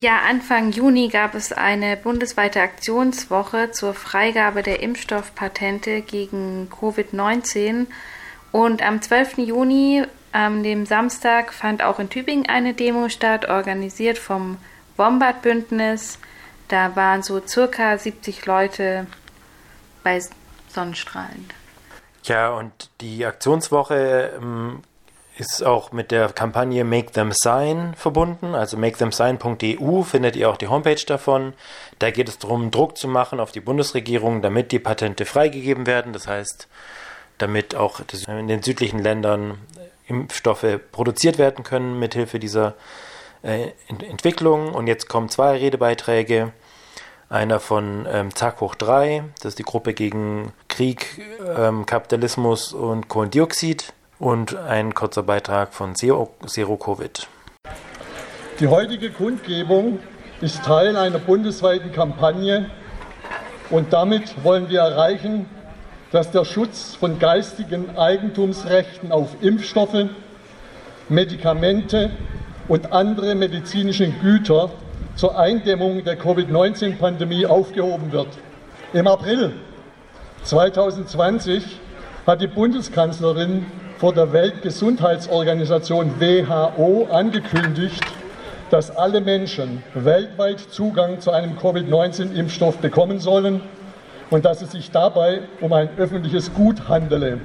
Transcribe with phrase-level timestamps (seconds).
[0.00, 7.86] Ja, Anfang Juni gab es eine bundesweite Aktionswoche zur Freigabe der Impfstoffpatente gegen Covid-19.
[8.52, 9.38] Und am 12.
[9.38, 14.58] Juni, am dem Samstag, fand auch in Tübingen eine Demo statt, organisiert vom
[14.96, 16.20] Wombat-Bündnis.
[16.68, 19.08] Da waren so circa 70 Leute
[20.04, 20.22] bei
[20.68, 21.50] Sonnenstrahlen.
[22.22, 24.80] Ja, und die Aktionswoche ähm,
[25.38, 28.54] ist auch mit der Kampagne Make Them Sign verbunden.
[28.54, 31.54] Also makethemsign.eu findet ihr auch die Homepage davon.
[31.98, 36.12] Da geht es darum, Druck zu machen auf die Bundesregierung, damit die Patente freigegeben werden.
[36.12, 36.66] Das heißt,
[37.38, 39.58] damit auch in den südlichen Ländern
[40.08, 42.74] Impfstoffe produziert werden können mithilfe dieser
[43.42, 44.74] äh, Entwicklung.
[44.74, 46.52] Und jetzt kommen zwei Redebeiträge.
[47.30, 53.08] Einer von ähm, Tag hoch 3, das ist die Gruppe gegen Krieg, ähm, Kapitalismus und
[53.08, 57.28] Kohlendioxid und ein kurzer Beitrag von Zero, Zero Covid.
[58.60, 60.00] Die heutige Kundgebung
[60.40, 62.70] ist Teil einer bundesweiten Kampagne
[63.70, 65.46] und damit wollen wir erreichen,
[66.10, 70.06] dass der Schutz von geistigen Eigentumsrechten auf Impfstoffe,
[71.08, 72.10] Medikamente
[72.66, 74.70] und andere medizinische Güter
[75.16, 78.28] zur Eindämmung der Covid-19-Pandemie aufgehoben wird.
[78.92, 79.52] Im April
[80.44, 81.78] 2020
[82.26, 83.66] hat die Bundeskanzlerin
[83.98, 88.00] vor der Weltgesundheitsorganisation WHO angekündigt,
[88.70, 93.60] dass alle Menschen weltweit Zugang zu einem Covid-19-Impfstoff bekommen sollen
[94.30, 97.40] und dass es sich dabei um ein öffentliches Gut handele.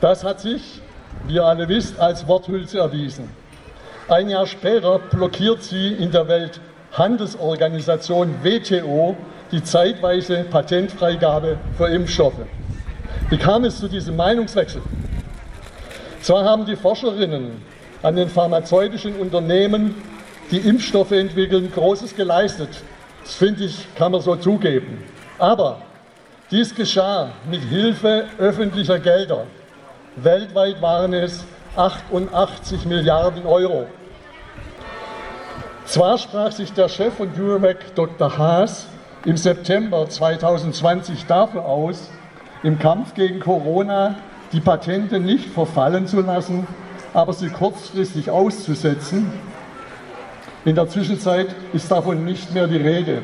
[0.00, 0.80] Das hat sich,
[1.26, 3.28] wie ihr alle wisst, als Worthülse erwiesen.
[4.06, 9.16] Ein Jahr später blockiert sie in der Welthandelsorganisation WTO
[9.50, 12.46] die zeitweise Patentfreigabe für Impfstoffe.
[13.34, 14.80] Wie kam es zu diesem Meinungswechsel?
[16.20, 17.60] Zwar haben die Forscherinnen
[18.00, 19.96] an den pharmazeutischen Unternehmen,
[20.52, 22.68] die Impfstoffe entwickeln, Großes geleistet.
[23.24, 25.02] Das finde ich, kann man so zugeben.
[25.40, 25.78] Aber
[26.52, 29.48] dies geschah mit Hilfe öffentlicher Gelder.
[30.14, 31.44] Weltweit waren es
[31.74, 33.88] 88 Milliarden Euro.
[35.86, 38.38] Zwar sprach sich der Chef von CureVac, Dr.
[38.38, 38.86] Haas,
[39.24, 42.10] im September 2020 dafür aus,
[42.64, 44.16] im Kampf gegen Corona
[44.52, 46.66] die Patente nicht verfallen zu lassen,
[47.12, 49.30] aber sie kurzfristig auszusetzen.
[50.64, 53.22] In der Zwischenzeit ist davon nicht mehr die Rede.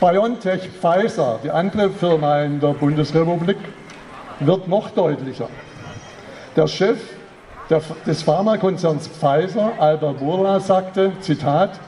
[0.00, 3.58] BioNTech Pfizer, die andere Firma in der Bundesrepublik,
[4.38, 5.48] wird noch deutlicher.
[6.54, 6.98] Der Chef
[8.06, 11.80] des Pharmakonzerns Pfizer, Albert Burla, sagte, Zitat,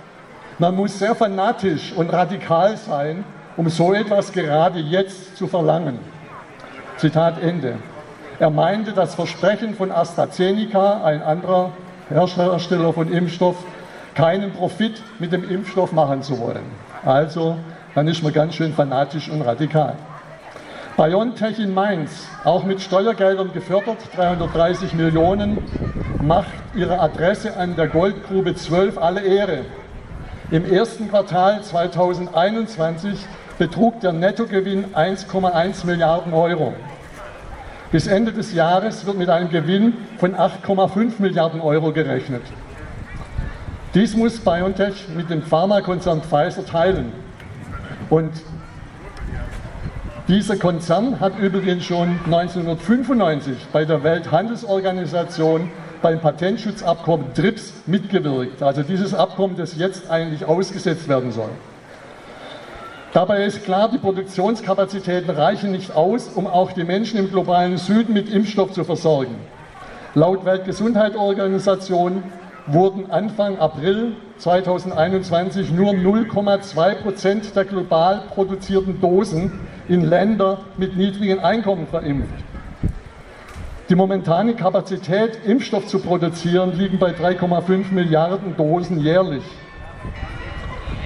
[0.58, 3.24] man muss sehr fanatisch und radikal sein,
[3.60, 5.98] um so etwas gerade jetzt zu verlangen.
[6.96, 7.74] Zitat Ende.
[8.38, 11.72] Er meinte, das Versprechen von AstraZeneca, ein anderer
[12.08, 13.56] Hersteller von Impfstoff,
[14.14, 16.64] keinen Profit mit dem Impfstoff machen zu wollen.
[17.04, 17.58] Also,
[17.94, 19.92] dann ist man ganz schön fanatisch und radikal.
[20.96, 25.58] BioNTech in Mainz, auch mit Steuergeldern gefördert, 330 Millionen,
[26.22, 29.66] macht ihre Adresse an der Goldgrube 12 alle Ehre.
[30.50, 33.18] Im ersten Quartal 2021
[33.60, 36.72] betrug der Nettogewinn 1,1 Milliarden Euro.
[37.92, 42.40] Bis Ende des Jahres wird mit einem Gewinn von 8,5 Milliarden Euro gerechnet.
[43.92, 47.12] Dies muss BioNTech mit dem Pharmakonzern Pfizer teilen.
[48.08, 48.32] Und
[50.26, 58.62] dieser Konzern hat übrigens schon 1995 bei der Welthandelsorganisation beim Patentschutzabkommen TRIPS mitgewirkt.
[58.62, 61.50] Also dieses Abkommen, das jetzt eigentlich ausgesetzt werden soll.
[63.12, 68.12] Dabei ist klar, die Produktionskapazitäten reichen nicht aus, um auch die Menschen im globalen Süden
[68.12, 69.34] mit Impfstoff zu versorgen.
[70.14, 72.22] Laut Weltgesundheitsorganisation
[72.68, 81.40] wurden Anfang April 2021 nur 0,2 Prozent der global produzierten Dosen in Länder mit niedrigen
[81.40, 82.44] Einkommen verimpft.
[83.88, 89.42] Die momentane Kapazität, Impfstoff zu produzieren, liegt bei 3,5 Milliarden Dosen jährlich.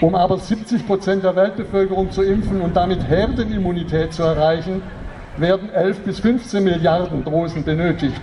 [0.01, 4.83] Um aber 70 Prozent der Weltbevölkerung zu impfen und damit Herdenimmunität zu erreichen,
[5.37, 8.21] werden 11 bis 15 Milliarden Dosen benötigt.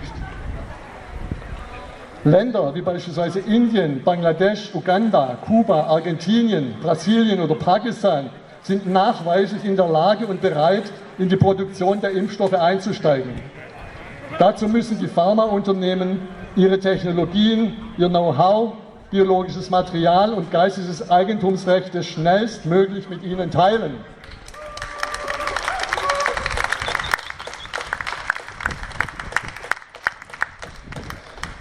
[2.24, 8.30] Länder wie beispielsweise Indien, Bangladesch, Uganda, Kuba, Argentinien, Brasilien oder Pakistan
[8.62, 10.84] sind nachweislich in der Lage und bereit,
[11.18, 13.32] in die Produktion der Impfstoffe einzusteigen.
[14.38, 16.20] Dazu müssen die Pharmaunternehmen
[16.54, 18.74] ihre Technologien, ihr Know-how
[19.12, 23.96] biologisches Material und geistiges Eigentumsrechte schnellstmöglich mit ihnen teilen.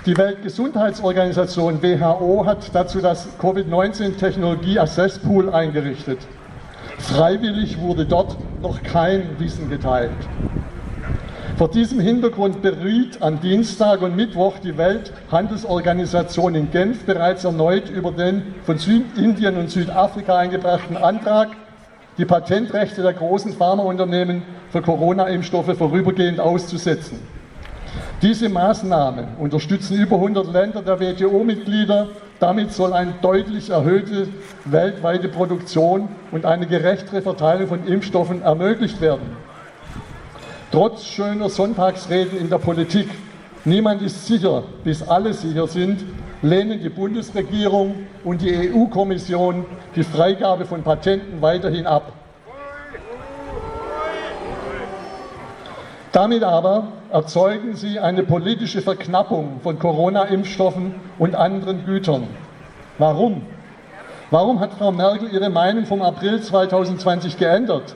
[0.06, 6.20] Die Weltgesundheitsorganisation WHO hat dazu das Covid-19-Technologie Assess Pool eingerichtet.
[6.98, 10.12] Freiwillig wurde dort noch kein Wissen geteilt.
[11.62, 18.12] Vor diesem Hintergrund beriet an Dienstag und Mittwoch die Welthandelsorganisation in Genf bereits erneut über
[18.12, 21.50] den von Südindien und Südafrika eingebrachten Antrag,
[22.18, 24.42] die Patentrechte der großen Pharmaunternehmen
[24.72, 27.20] für Corona-Impfstoffe vorübergehend auszusetzen.
[28.24, 32.08] Diese Maßnahmen unterstützen über 100 Länder der WTO-Mitglieder.
[32.40, 34.30] Damit soll eine deutlich erhöhte
[34.66, 39.51] weltweite Produktion und eine gerechtere Verteilung von Impfstoffen ermöglicht werden.
[40.72, 43.10] Trotz schöner Sonntagsreden in der Politik,
[43.66, 46.06] niemand ist sicher, bis alle sicher sind,
[46.42, 49.66] lehnen die Bundesregierung und die EU-Kommission
[49.98, 52.14] die Freigabe von Patenten weiterhin ab.
[56.14, 62.28] Damit aber erzeugen sie eine politische Verknappung von Corona-Impfstoffen und anderen Gütern.
[62.98, 63.42] Warum?
[64.30, 67.94] Warum hat Frau Merkel ihre Meinung vom April 2020 geändert?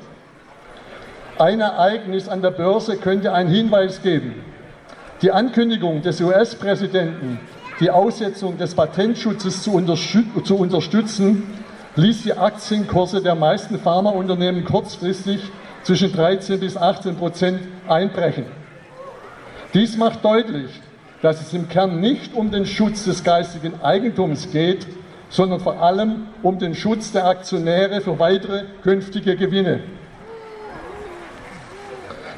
[1.37, 4.35] Ein Ereignis an der Börse könnte einen Hinweis geben.
[5.21, 7.39] Die Ankündigung des US-Präsidenten,
[7.81, 9.81] die Aussetzung des Patentschutzes zu,
[10.43, 11.43] zu, unterstützen,
[11.97, 15.41] ließ die Aktienkurse der meisten Pharmaunternehmen kurzfristig
[15.83, 17.59] zwischen 13 bis 18 Prozent
[17.89, 18.45] einbrechen.
[19.73, 20.71] Dies macht deutlich,
[21.21, 24.87] dass es im Kern nicht um den Schutz des geistigen Eigentums geht,
[25.29, 29.81] sondern vor allem um den Schutz der Aktionäre für weitere künftige Gewinne.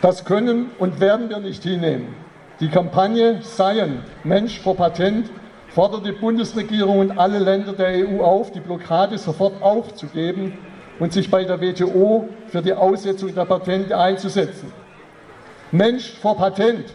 [0.01, 2.15] Das können und werden wir nicht hinnehmen.
[2.59, 5.29] Die Kampagne Seien Mensch vor Patent
[5.69, 10.53] fordert die Bundesregierung und alle Länder der EU auf, die Blockade sofort aufzugeben
[10.99, 14.71] und sich bei der WTO für die Aussetzung der Patente einzusetzen.
[15.71, 16.85] Mensch vor Patent.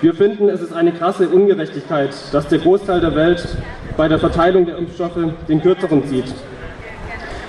[0.00, 3.46] Wir finden, es ist eine krasse Ungerechtigkeit, dass der Großteil der Welt
[3.96, 6.32] bei der Verteilung der Impfstoffe den kürzeren zieht.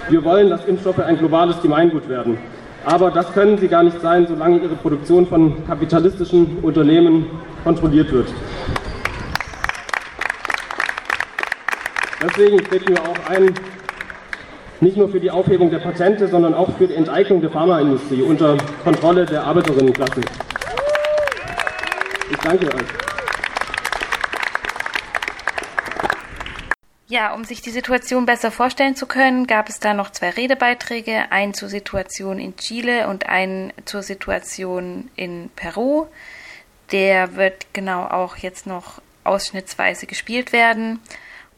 [0.09, 2.37] Wir wollen, dass Impfstoffe ein globales Gemeingut werden.
[2.85, 7.25] Aber das können sie gar nicht sein, solange ihre Produktion von kapitalistischen Unternehmen
[7.63, 8.27] kontrolliert wird.
[12.23, 13.53] Deswegen treten wir auch ein,
[14.81, 18.57] nicht nur für die Aufhebung der Patente, sondern auch für die Enteignung der Pharmaindustrie unter
[18.83, 20.21] Kontrolle der Arbeiterinnenklasse.
[22.29, 23.04] Ich danke euch.
[27.07, 31.31] Ja, um sich die Situation besser vorstellen zu können, gab es da noch zwei Redebeiträge,
[31.31, 36.07] einen zur Situation in Chile und einen zur Situation in Peru.
[36.91, 40.99] Der wird genau auch jetzt noch ausschnittsweise gespielt werden.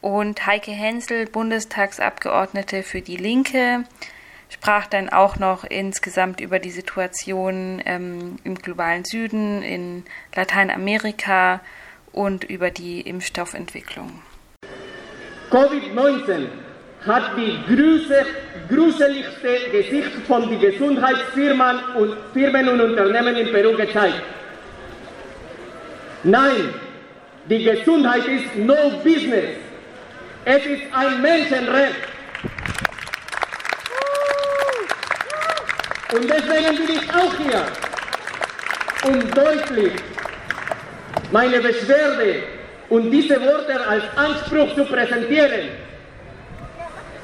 [0.02, 3.84] Und Heike Hensel, Bundestagsabgeordnete für die Linke,
[4.50, 10.04] sprach dann auch noch insgesamt über die Situation ähm, im globalen Süden, in
[10.34, 11.60] Lateinamerika
[12.12, 14.20] und über die Impfstoffentwicklung.
[15.50, 16.46] Covid-19
[17.06, 17.58] hat die
[18.68, 24.22] gruseligste Gesicht von den Gesundheitsfirmen und, Firmen und Unternehmen in Peru gezeigt.
[26.24, 26.74] Nein,
[27.48, 29.56] die Gesundheit ist no business.
[30.44, 31.96] Es ist ein Menschenrecht.
[36.12, 37.64] Und deswegen bin ich auch hier,
[39.04, 39.92] um deutlich
[41.30, 42.42] meine Beschwerde
[42.90, 45.68] und diese Worte als Anspruch zu präsentieren.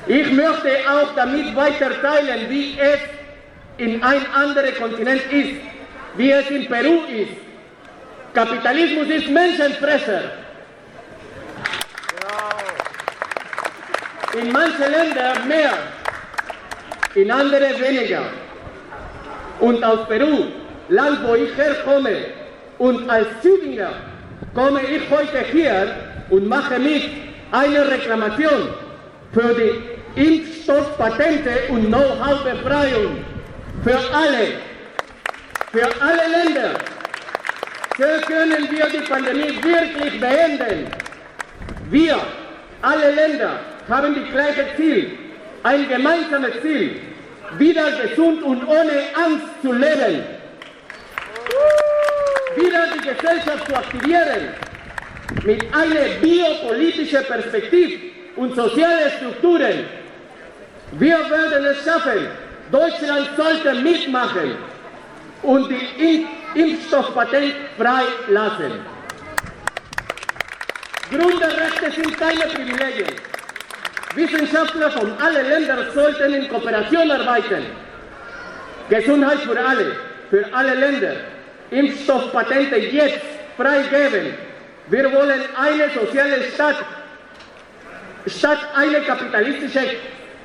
[0.07, 3.01] Ich möchte auch damit weiter teilen, wie es
[3.79, 5.61] in ein anderer Kontinent ist,
[6.17, 7.33] wie es in Peru ist.
[8.35, 10.23] Kapitalismus ist Menschenfresser.
[14.39, 15.73] In manchen Ländern mehr,
[17.15, 18.25] in anderen weniger.
[19.61, 20.47] Und aus Peru,
[20.89, 22.17] Land, wo ich herkomme,
[22.79, 23.93] und als Tübinger
[24.55, 25.95] komme ich heute hier
[26.31, 27.11] und mache mich
[27.51, 28.69] eine Reklamation
[29.33, 33.17] für die Impfstoffpatente und Know-how-Befreiung
[33.83, 34.47] für alle,
[35.73, 36.71] für alle Länder.
[37.99, 40.87] So können wir die Pandemie wirklich beenden.
[41.91, 42.17] Wir,
[42.83, 45.13] alle Länder, haben das gleiche Ziel,
[45.63, 47.01] ein gemeinsames Ziel,
[47.59, 50.25] wieder gesund und ohne Angst zu leben
[52.57, 54.49] wieder die Gesellschaft zu aktivieren
[55.45, 58.01] mit einer biopolitischen Perspektive
[58.37, 59.85] und sozialen Strukturen.
[60.93, 62.27] Wir werden es schaffen.
[62.71, 64.57] Deutschland sollte mitmachen
[65.43, 68.73] und die Impfstoffpatent frei lassen.
[71.11, 73.15] Grundrechte sind keine Privilegien.
[74.15, 77.67] Wissenschaftler von allen Ländern sollten in Kooperation arbeiten.
[78.89, 79.97] Gesundheit für alle,
[80.31, 81.17] für alle Länder.
[81.71, 83.21] Impfstoffpatente jetzt
[83.57, 84.35] freigeben
[84.89, 86.85] Wir wollen eine soziale Stadt
[88.27, 89.97] statt eine kapitalistische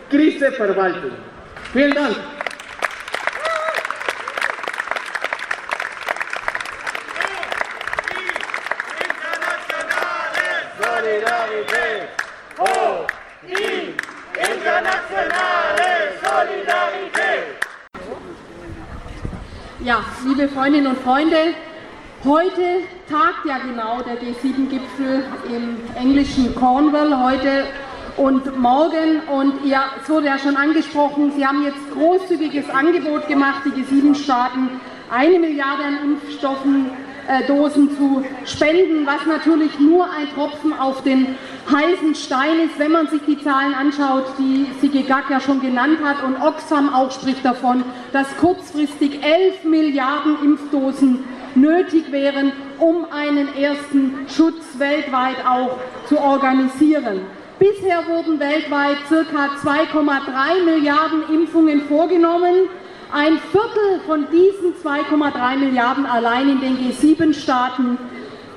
[0.09, 1.11] Krise verwalten.
[1.73, 2.15] Vielen Dank.
[10.81, 12.09] Solidarität!
[12.57, 13.05] Oh,
[13.43, 13.95] die
[14.35, 16.88] internationale Solidarität!
[19.81, 21.37] Ja, liebe Freundinnen und Freunde,
[22.25, 27.63] heute tagt ja genau der G7-Gipfel im englischen Cornwall heute
[28.17, 29.21] und morgen.
[29.29, 34.81] Und ja, es wurde ja schon angesprochen, Sie haben jetzt großzügiges Angebot gemacht, die G7-Staaten,
[35.09, 36.89] eine Milliarde an Impfstoffen
[37.47, 41.35] Dosen zu spenden, was natürlich nur ein Tropfen auf den
[41.71, 45.99] heißen Stein ist, wenn man sich die Zahlen anschaut, die Sigi Gack ja schon genannt
[46.03, 47.83] hat und Oxfam auch spricht davon,
[48.13, 57.21] dass kurzfristig 11 Milliarden Impfdosen nötig wären, um einen ersten Schutz weltweit auch zu organisieren.
[57.59, 59.15] Bisher wurden weltweit ca.
[59.15, 62.69] 2,3 Milliarden Impfungen vorgenommen.
[63.11, 67.97] Ein Viertel von diesen 2,3 Milliarden allein in den G7-Staaten,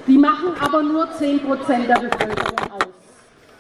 [0.06, 2.86] die machen aber nur 10 Prozent der Bevölkerung aus.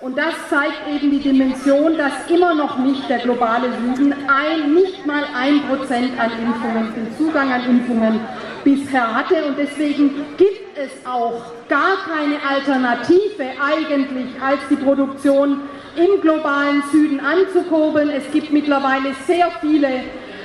[0.02, 5.06] Und das zeigt eben die Dimension, dass immer noch nicht der globale Süden ein, nicht
[5.06, 8.20] mal ein Prozent an Impfungen, den Zugang an Impfungen
[8.62, 9.46] bisher hatte.
[9.46, 15.62] Und deswegen gibt es auch gar keine Alternative eigentlich, als die Produktion
[15.96, 18.10] im globalen Süden anzukurbeln.
[18.10, 19.88] Es gibt mittlerweile sehr viele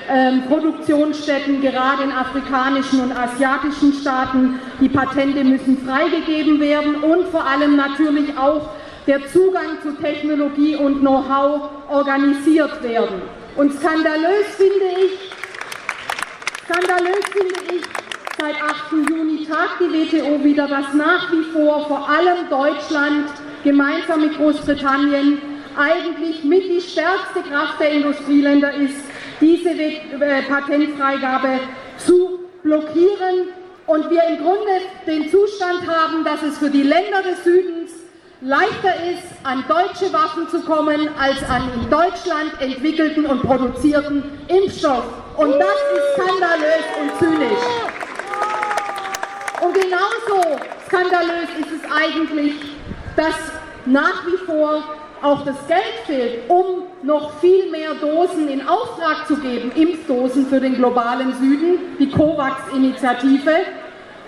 [0.10, 4.60] ähm, Produktionsstätten, gerade in afrikanischen und asiatischen Staaten.
[4.80, 8.70] Die Patente müssen freigegeben werden und vor allem natürlich auch
[9.06, 13.22] der Zugang zu Technologie und Know-how organisiert werden.
[13.56, 15.32] Und skandalös finde ich,
[16.66, 17.82] skandalös finde ich,
[18.38, 19.10] seit 8.
[19.10, 23.30] Juni tagt die WTO wieder, dass nach wie vor vor allem Deutschland
[23.64, 25.42] gemeinsam mit Großbritannien
[25.78, 29.07] eigentlich mit die stärkste Kraft der Industrieländer ist,
[29.40, 31.60] diese äh, Patentfreigabe
[31.98, 33.50] zu blockieren
[33.86, 37.92] und wir im Grunde den Zustand haben, dass es für die Länder des Südens
[38.42, 45.06] leichter ist, an deutsche Waffen zu kommen, als an in Deutschland entwickelten und produzierten Impfstoff.
[45.38, 47.64] Und das ist skandalös und zynisch.
[49.62, 52.54] Und genauso skandalös ist es eigentlich,
[53.16, 53.36] dass
[53.86, 54.84] nach wie vor
[55.22, 60.60] auch das Geld fehlt, um noch viel mehr Dosen in Auftrag zu geben, Impfdosen für
[60.60, 63.52] den globalen Süden, die COVAX-Initiative,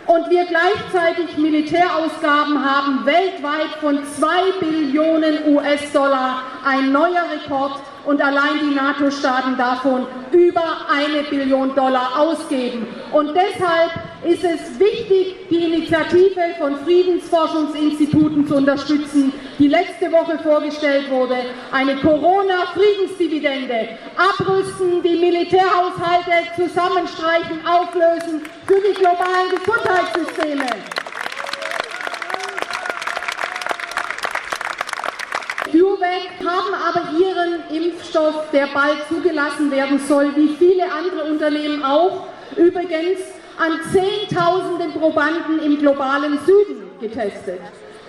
[0.10, 4.28] und wir gleichzeitig Militärausgaben haben weltweit von 2
[4.60, 7.74] Billionen US-Dollar, ein neuer Rekord
[8.08, 12.88] und allein die NATO-Staaten davon über eine Billion Dollar ausgeben.
[13.12, 13.92] Und deshalb
[14.24, 21.38] ist es wichtig, die Initiative von Friedensforschungsinstituten zu unterstützen, die letzte Woche vorgestellt wurde,
[21.72, 30.66] eine Corona-Friedensdividende, abrüsten, die Militärhaushalte zusammenstreichen, auflösen für die globalen Gesundheitssysteme.
[35.72, 42.28] CureVac haben aber ihren Impfstoff, der bald zugelassen werden soll, wie viele andere Unternehmen auch,
[42.58, 43.20] übrigens
[43.60, 47.60] an Zehntausenden Probanden im globalen Süden getestet.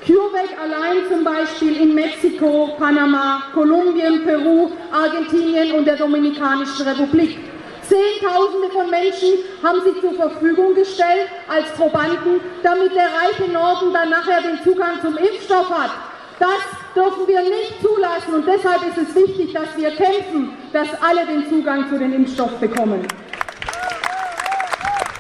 [0.07, 7.38] CureVac allein zum Beispiel in Mexiko, Panama, Kolumbien, Peru, Argentinien und der Dominikanischen Republik.
[7.83, 14.09] Zehntausende von Menschen haben sich zur Verfügung gestellt als Probanden, damit der reiche Norden dann
[14.09, 15.90] nachher den Zugang zum Impfstoff hat.
[16.38, 16.62] Das
[16.95, 21.50] dürfen wir nicht zulassen und deshalb ist es wichtig, dass wir kämpfen, dass alle den
[21.50, 23.07] Zugang zu den Impfstoff bekommen.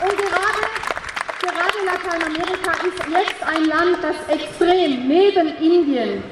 [0.02, 0.60] Und gerade,
[1.70, 6.22] gerade Lateinamerika ist jetzt ein Land, das extrem neben Indien,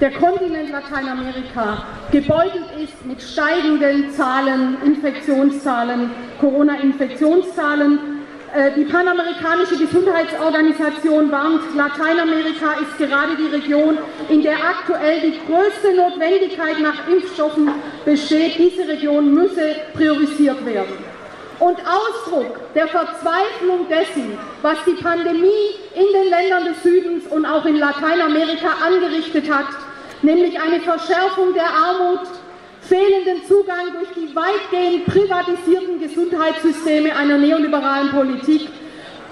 [0.00, 6.10] der Kontinent Lateinamerika, gebeutelt ist mit steigenden Zahlen, Infektionszahlen,
[6.40, 7.98] Corona-Infektionszahlen
[8.54, 13.98] äh, die Panamerikanische Gesundheitsorganisation warnt, Lateinamerika ist gerade die Region,
[14.28, 17.70] in der aktuell die größte Notwendigkeit nach Impfstoffen
[18.04, 18.58] besteht.
[18.58, 21.13] Diese Region müsse priorisiert werden.
[21.60, 27.64] Und Ausdruck der Verzweiflung dessen, was die Pandemie in den Ländern des Südens und auch
[27.64, 29.66] in Lateinamerika angerichtet hat,
[30.22, 32.26] nämlich eine Verschärfung der Armut,
[32.80, 38.68] fehlenden Zugang durch die weitgehend privatisierten Gesundheitssysteme einer neoliberalen Politik.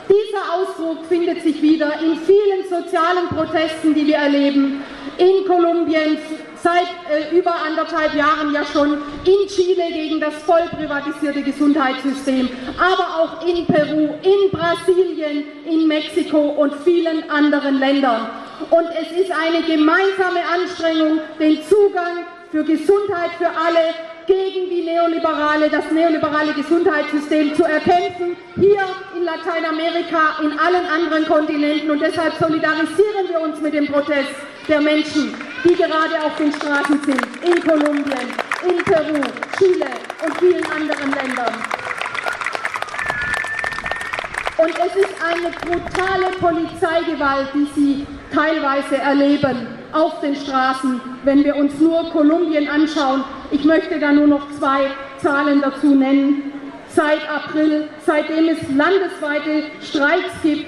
[0.08, 4.82] Dieser Ausdruck findet sich wieder in vielen sozialen Protesten, die wir erleben,
[5.18, 6.18] in Kolumbien,
[6.62, 8.94] seit äh, über anderthalb Jahren ja schon.
[9.24, 16.38] In Chile gegen das voll privatisierte Gesundheitssystem, aber auch in Peru, in Brasilien, in Mexiko
[16.38, 18.30] und vielen anderen Ländern.
[18.70, 23.94] Und es ist eine gemeinsame Anstrengung, den Zugang für Gesundheit für alle
[24.26, 28.84] gegen die neoliberale, das neoliberale Gesundheitssystem zu erkämpfen, hier
[29.16, 31.90] in Lateinamerika, in allen anderen Kontinenten.
[31.90, 34.30] Und deshalb solidarisieren wir uns mit dem Protest
[34.68, 38.28] der Menschen, die gerade auf den Straßen sind, in Kolumbien,
[38.68, 39.20] in Peru,
[39.58, 39.86] Chile
[40.24, 41.54] und vielen anderen Ländern.
[44.58, 51.56] Und es ist eine brutale Polizeigewalt, die sie teilweise erleben auf den Straßen, wenn wir
[51.56, 53.24] uns nur Kolumbien anschauen.
[53.50, 54.86] Ich möchte da nur noch zwei
[55.18, 56.52] Zahlen dazu nennen.
[56.88, 60.66] Seit April, seitdem es landesweite Streiks gibt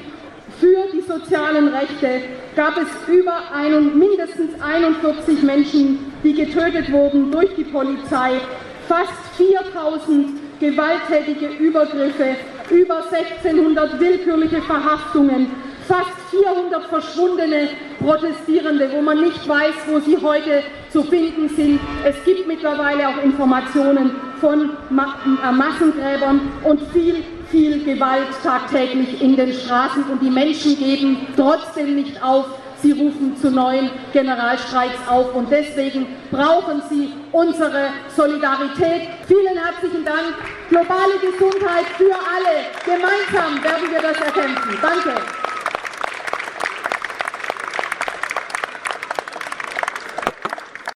[0.59, 2.23] für die sozialen Rechte,
[2.57, 8.41] gab es über ein, mindestens 41 Menschen, die getötet wurden durch die Polizei,
[8.89, 12.37] fast 4000 gewalttätige Übergriffe,
[12.71, 15.51] über 1600 willkürliche Verhaftungen,
[15.87, 17.69] fast 400 verschwundene
[18.01, 21.81] Protestierende, wo man nicht weiß, wo sie heute zu finden sind.
[22.05, 24.11] Es gibt mittlerweile auch Informationen
[24.41, 30.05] von äh, Massengräbern und viel, viel Gewalt tagtäglich in den Straßen.
[30.05, 32.47] Und die Menschen geben trotzdem nicht auf.
[32.83, 39.09] Sie rufen zu neuen Generalstreiks auf und deswegen brauchen sie unsere Solidarität.
[39.27, 40.35] Vielen herzlichen Dank.
[40.69, 42.67] Globale Gesundheit für alle.
[42.85, 44.79] Gemeinsam werden wir das erkämpfen.
[44.83, 45.54] Danke.